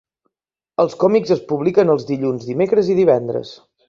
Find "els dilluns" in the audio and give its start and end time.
1.95-2.47